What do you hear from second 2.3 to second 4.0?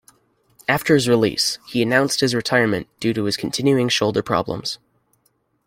retirement due to continuing